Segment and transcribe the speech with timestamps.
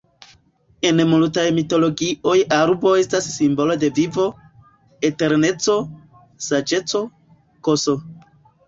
[0.89, 4.27] En multaj mitologioj arbo estas simbolo de vivo,
[5.13, 5.81] eterneco,
[6.49, 7.09] saĝeco,
[7.71, 7.91] ks.